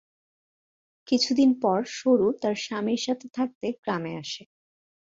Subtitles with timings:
[1.07, 4.43] কিছুদিন পর সরু তার স্বামীর সাথে থাকতে গ্রামে আসে।